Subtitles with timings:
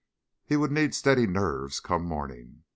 [0.43, 2.63] He would need steady nerves come morning.